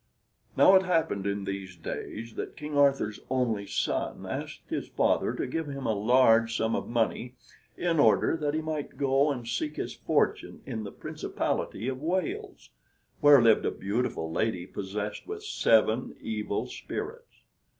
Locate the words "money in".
6.89-7.99